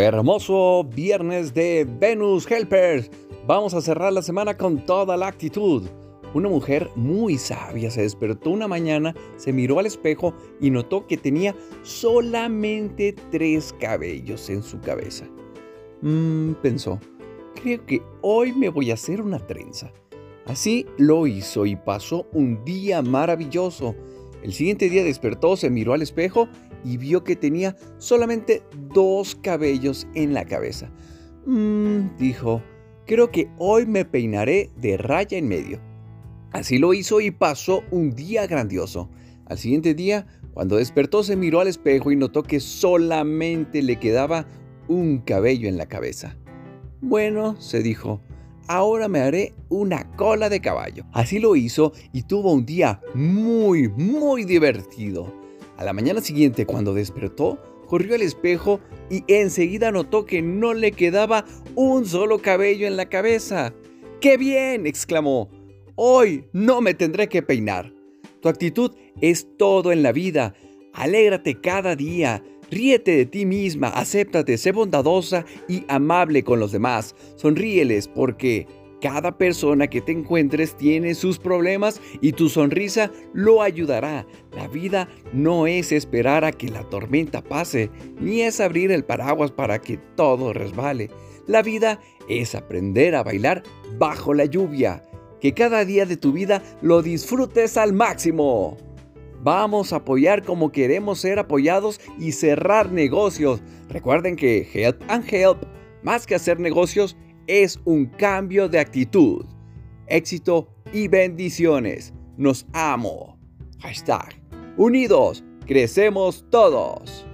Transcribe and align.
Hermoso 0.00 0.84
viernes 0.84 1.52
de 1.52 1.84
Venus 1.84 2.48
Helpers. 2.48 3.10
Vamos 3.48 3.74
a 3.74 3.80
cerrar 3.80 4.12
la 4.12 4.22
semana 4.22 4.56
con 4.56 4.86
toda 4.86 5.16
la 5.16 5.26
actitud. 5.26 5.88
Una 6.34 6.48
mujer 6.48 6.88
muy 6.94 7.36
sabia 7.36 7.90
se 7.90 8.02
despertó 8.02 8.50
una 8.50 8.68
mañana, 8.68 9.12
se 9.34 9.52
miró 9.52 9.80
al 9.80 9.86
espejo 9.86 10.34
y 10.60 10.70
notó 10.70 11.08
que 11.08 11.16
tenía 11.16 11.52
solamente 11.82 13.12
tres 13.32 13.74
cabellos 13.80 14.48
en 14.50 14.62
su 14.62 14.80
cabeza. 14.80 15.26
Mmm, 16.02 16.52
pensó, 16.62 17.00
creo 17.60 17.84
que 17.84 18.00
hoy 18.22 18.52
me 18.52 18.68
voy 18.68 18.92
a 18.92 18.94
hacer 18.94 19.20
una 19.20 19.40
trenza. 19.40 19.92
Así 20.46 20.86
lo 20.96 21.26
hizo 21.26 21.66
y 21.66 21.74
pasó 21.74 22.28
un 22.32 22.64
día 22.64 23.02
maravilloso. 23.02 23.96
El 24.42 24.52
siguiente 24.52 24.88
día 24.88 25.04
despertó, 25.04 25.56
se 25.56 25.70
miró 25.70 25.92
al 25.92 26.02
espejo 26.02 26.48
y 26.84 26.96
vio 26.96 27.24
que 27.24 27.36
tenía 27.36 27.76
solamente 27.98 28.62
dos 28.94 29.34
cabellos 29.34 30.06
en 30.14 30.34
la 30.34 30.44
cabeza. 30.44 30.90
Mmm, 31.46 32.16
dijo, 32.18 32.62
creo 33.06 33.30
que 33.30 33.48
hoy 33.58 33.86
me 33.86 34.04
peinaré 34.04 34.70
de 34.76 34.96
raya 34.96 35.38
en 35.38 35.48
medio. 35.48 35.80
Así 36.52 36.78
lo 36.78 36.94
hizo 36.94 37.20
y 37.20 37.30
pasó 37.30 37.82
un 37.90 38.14
día 38.14 38.46
grandioso. 38.46 39.10
Al 39.46 39.58
siguiente 39.58 39.94
día, 39.94 40.26
cuando 40.52 40.76
despertó, 40.76 41.22
se 41.22 41.36
miró 41.36 41.60
al 41.60 41.68
espejo 41.68 42.10
y 42.10 42.16
notó 42.16 42.42
que 42.42 42.60
solamente 42.60 43.82
le 43.82 43.98
quedaba 43.98 44.46
un 44.88 45.18
cabello 45.18 45.68
en 45.68 45.76
la 45.76 45.86
cabeza. 45.86 46.36
Bueno, 47.00 47.60
se 47.60 47.82
dijo, 47.82 48.20
ahora 48.68 49.08
me 49.08 49.20
haré 49.20 49.54
una 49.68 50.14
cola 50.16 50.48
de 50.48 50.60
caballo. 50.60 51.04
Así 51.12 51.38
lo 51.38 51.56
hizo 51.56 51.92
y 52.12 52.22
tuvo 52.22 52.52
un 52.52 52.64
día 52.64 53.00
muy, 53.14 53.88
muy 53.88 54.44
divertido. 54.44 55.34
A 55.76 55.84
la 55.84 55.92
mañana 55.92 56.20
siguiente, 56.20 56.66
cuando 56.66 56.94
despertó, 56.94 57.58
corrió 57.86 58.14
al 58.14 58.22
espejo 58.22 58.80
y 59.10 59.24
enseguida 59.26 59.90
notó 59.90 60.24
que 60.24 60.42
no 60.42 60.74
le 60.74 60.92
quedaba 60.92 61.44
un 61.74 62.06
solo 62.06 62.40
cabello 62.40 62.86
en 62.86 62.96
la 62.96 63.08
cabeza. 63.08 63.72
¡Qué 64.20 64.36
bien! 64.36 64.86
exclamó. 64.86 65.50
Hoy 65.96 66.44
no 66.52 66.80
me 66.80 66.94
tendré 66.94 67.28
que 67.28 67.42
peinar. 67.42 67.92
Tu 68.40 68.48
actitud 68.48 68.94
es 69.20 69.48
todo 69.56 69.90
en 69.90 70.02
la 70.02 70.12
vida. 70.12 70.54
Alégrate 70.92 71.60
cada 71.60 71.96
día. 71.96 72.42
Ríete 72.70 73.16
de 73.16 73.26
ti 73.26 73.46
misma, 73.46 73.88
acéptate, 73.88 74.58
sé 74.58 74.72
bondadosa 74.72 75.44
y 75.68 75.84
amable 75.88 76.44
con 76.44 76.60
los 76.60 76.72
demás. 76.72 77.14
Sonríeles 77.36 78.08
porque 78.08 78.66
cada 79.00 79.38
persona 79.38 79.86
que 79.86 80.00
te 80.00 80.12
encuentres 80.12 80.76
tiene 80.76 81.14
sus 81.14 81.38
problemas 81.38 82.00
y 82.20 82.32
tu 82.32 82.48
sonrisa 82.48 83.10
lo 83.32 83.62
ayudará. 83.62 84.26
La 84.56 84.66
vida 84.66 85.08
no 85.32 85.66
es 85.66 85.92
esperar 85.92 86.44
a 86.44 86.52
que 86.52 86.68
la 86.68 86.82
tormenta 86.82 87.42
pase, 87.42 87.90
ni 88.20 88.42
es 88.42 88.60
abrir 88.60 88.90
el 88.90 89.04
paraguas 89.04 89.52
para 89.52 89.80
que 89.80 89.98
todo 90.16 90.52
resbale. 90.52 91.10
La 91.46 91.62
vida 91.62 92.00
es 92.28 92.54
aprender 92.54 93.14
a 93.14 93.22
bailar 93.22 93.62
bajo 93.98 94.34
la 94.34 94.44
lluvia. 94.44 95.02
Que 95.40 95.54
cada 95.54 95.84
día 95.84 96.04
de 96.04 96.16
tu 96.16 96.32
vida 96.32 96.62
lo 96.82 97.00
disfrutes 97.00 97.76
al 97.76 97.92
máximo. 97.92 98.87
Vamos 99.42 99.92
a 99.92 99.96
apoyar 99.96 100.42
como 100.42 100.72
queremos 100.72 101.20
ser 101.20 101.38
apoyados 101.38 102.00
y 102.18 102.32
cerrar 102.32 102.90
negocios. 102.90 103.62
Recuerden 103.88 104.36
que 104.36 104.68
Help 104.72 105.02
and 105.08 105.24
Help, 105.32 105.62
más 106.02 106.26
que 106.26 106.34
hacer 106.34 106.58
negocios, 106.58 107.16
es 107.46 107.80
un 107.84 108.06
cambio 108.06 108.68
de 108.68 108.78
actitud. 108.78 109.46
Éxito 110.06 110.68
y 110.92 111.08
bendiciones. 111.08 112.12
Nos 112.36 112.66
amo. 112.72 113.38
Hashtag. 113.80 114.40
Unidos, 114.76 115.44
crecemos 115.66 116.44
todos. 116.50 117.27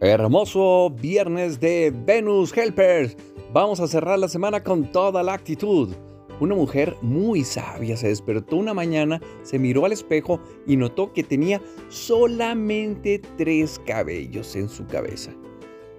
Hermoso 0.00 0.90
viernes 0.90 1.58
de 1.58 1.92
Venus 2.06 2.56
Helpers. 2.56 3.16
Vamos 3.52 3.80
a 3.80 3.88
cerrar 3.88 4.16
la 4.20 4.28
semana 4.28 4.62
con 4.62 4.92
toda 4.92 5.24
la 5.24 5.32
actitud. 5.32 5.88
Una 6.38 6.54
mujer 6.54 6.94
muy 7.02 7.42
sabia 7.42 7.96
se 7.96 8.06
despertó 8.06 8.54
una 8.54 8.74
mañana, 8.74 9.20
se 9.42 9.58
miró 9.58 9.86
al 9.86 9.90
espejo 9.90 10.38
y 10.68 10.76
notó 10.76 11.12
que 11.12 11.24
tenía 11.24 11.60
solamente 11.88 13.20
tres 13.36 13.80
cabellos 13.84 14.54
en 14.54 14.68
su 14.68 14.86
cabeza. 14.86 15.32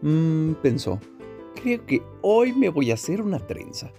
Mmm, 0.00 0.54
pensó, 0.62 0.98
creo 1.62 1.84
que 1.84 2.00
hoy 2.22 2.54
me 2.54 2.70
voy 2.70 2.92
a 2.92 2.94
hacer 2.94 3.20
una 3.20 3.46
trenza. 3.46 3.92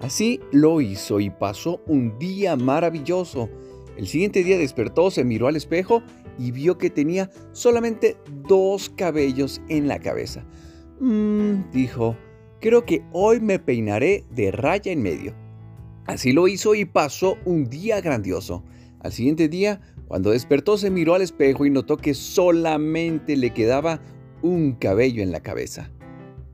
Así 0.00 0.40
lo 0.50 0.80
hizo 0.80 1.20
y 1.20 1.30
pasó 1.30 1.80
un 1.86 2.18
día 2.18 2.56
maravilloso. 2.56 3.48
El 3.96 4.06
siguiente 4.06 4.44
día 4.44 4.58
despertó, 4.58 5.10
se 5.10 5.24
miró 5.24 5.46
al 5.48 5.56
espejo 5.56 6.02
y 6.38 6.50
vio 6.50 6.76
que 6.76 6.90
tenía 6.90 7.30
solamente 7.52 8.16
dos 8.46 8.90
cabellos 8.90 9.60
en 9.68 9.88
la 9.88 9.98
cabeza. 9.98 10.44
Mmm, 11.00 11.70
dijo, 11.72 12.16
creo 12.60 12.84
que 12.84 13.02
hoy 13.12 13.40
me 13.40 13.58
peinaré 13.58 14.24
de 14.30 14.50
raya 14.50 14.92
en 14.92 15.02
medio. 15.02 15.34
Así 16.06 16.32
lo 16.32 16.46
hizo 16.46 16.74
y 16.74 16.84
pasó 16.84 17.36
un 17.44 17.68
día 17.68 18.00
grandioso. 18.00 18.64
Al 19.00 19.12
siguiente 19.12 19.48
día, 19.48 19.80
cuando 20.08 20.30
despertó, 20.30 20.76
se 20.78 20.90
miró 20.90 21.14
al 21.14 21.22
espejo 21.22 21.66
y 21.66 21.70
notó 21.70 21.96
que 21.96 22.14
solamente 22.14 23.36
le 23.36 23.52
quedaba 23.52 24.00
un 24.42 24.72
cabello 24.72 25.22
en 25.22 25.32
la 25.32 25.40
cabeza. 25.40 25.90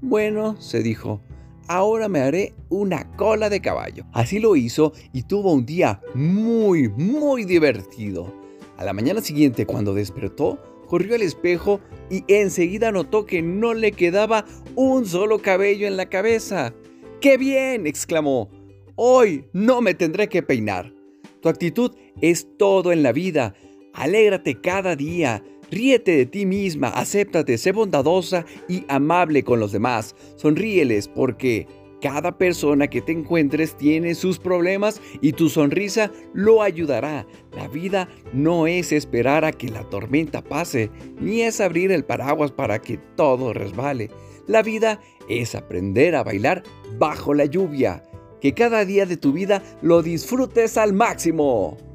Bueno, 0.01 0.61
se 0.61 0.83
dijo, 0.83 1.21
ahora 1.69 2.09
me 2.09 2.21
haré 2.21 2.55
una 2.69 3.17
cola 3.17 3.49
de 3.49 3.61
caballo. 3.61 4.05
Así 4.13 4.39
lo 4.39 4.57
hizo 4.57 4.93
y 5.13 5.23
tuvo 5.23 5.53
un 5.53 5.67
día 5.67 6.01
muy, 6.15 6.89
muy 6.89 7.45
divertido. 7.45 8.33
A 8.77 8.85
la 8.85 8.93
mañana 8.93 9.21
siguiente, 9.21 9.67
cuando 9.67 9.95
despertó, 9.95 10.59
corrió 10.89 11.15
al 11.15 11.23
espejo 11.23 11.81
y 12.11 12.25
enseguida 12.29 12.93
notó 12.93 13.25
que 13.25 13.43
no 13.43 13.75
le 13.75 13.93
quedaba 13.93 14.45
un 14.75 15.07
solo 15.07 15.41
cabello 15.41 15.87
en 15.87 15.97
la 15.97 16.07
cabeza. 16.09 16.75
¡Qué 17.21 17.37
bien! 17.39 17.87
exclamó. 17.87 18.51
Hoy 18.97 19.47
no 19.53 19.81
me 19.81 19.95
tendré 19.95 20.29
que 20.29 20.43
peinar. 20.43 20.93
Tu 21.41 21.49
actitud 21.49 21.93
es 22.21 22.47
todo 22.59 22.93
en 22.93 23.03
la 23.03 23.13
vida. 23.13 23.55
Alégrate 23.95 24.61
cada 24.61 24.97
día. 24.97 25.43
Ríete 25.73 26.19
de 26.19 26.27
ti 26.27 26.45
misma, 26.45 26.89
acéptate, 26.89 27.57
sé 27.57 27.73
bondadosa 27.73 28.45
y 28.69 28.85
amable 28.89 29.43
con 29.43 29.59
los 29.59 29.73
demás. 29.73 30.15
Sonríeles 30.37 31.09
porque 31.09 31.67
cada 32.03 32.37
persona 32.37 32.89
que 32.89 33.01
te 33.01 33.13
encuentres 33.13 33.75
tiene 33.79 34.15
sus 34.15 34.39
problemas 34.39 35.01
y 35.23 35.33
tu 35.33 35.49
sonrisa 35.49 36.13
lo 36.35 36.61
ayudará. 36.61 37.27
La 37.57 37.69
vida 37.69 38.11
no 38.35 38.67
es 38.67 38.93
esperar 38.93 39.47
a 39.47 39.53
que 39.53 39.71
la 39.71 39.89
tormenta 39.89 40.45
pase, 40.45 40.91
ni 41.19 41.41
es 41.41 41.59
abrir 41.59 41.91
el 41.91 42.05
paraguas 42.05 42.53
para 42.53 42.79
que 42.79 42.99
todo 43.17 43.55
resbale. 43.55 44.11
La 44.47 44.63
vida 44.63 45.01
es 45.27 45.55
aprender 45.55 46.17
a 46.17 46.23
bailar 46.23 46.65
bajo 46.99 47.33
la 47.33 47.47
lluvia. 47.47 48.03
Que 48.43 48.53
cada 48.53 48.85
día 48.85 49.07
de 49.07 49.17
tu 49.17 49.33
vida 49.33 49.63
lo 49.81 50.03
disfrutes 50.03 50.77
al 50.77 50.93
máximo. 50.93 51.92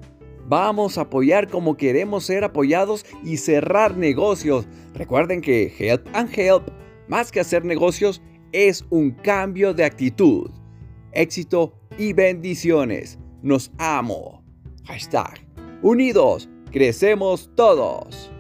Vamos 0.47 0.97
a 0.97 1.01
apoyar 1.01 1.49
como 1.49 1.75
queremos 1.75 2.25
ser 2.25 2.45
apoyados 2.45 3.05
y 3.21 3.35
cerrar 3.35 3.97
negocios. 3.97 4.65
Recuerden 4.93 5.41
que 5.41 5.73
Help 5.77 6.07
and 6.13 6.29
Help, 6.33 6.69
más 7.09 7.33
que 7.33 7.41
hacer 7.41 7.65
negocios, 7.65 8.21
es 8.53 8.85
un 8.89 9.11
cambio 9.11 9.73
de 9.73 9.83
actitud. 9.83 10.49
Éxito 11.11 11.73
y 11.97 12.13
bendiciones. 12.13 13.19
Nos 13.41 13.71
amo. 13.77 14.41
Hashtag. 14.85 15.45
Unidos, 15.81 16.47
crecemos 16.71 17.51
todos. 17.55 18.31